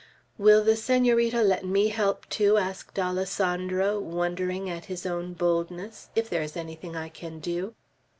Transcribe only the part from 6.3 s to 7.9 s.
is anything I can do?"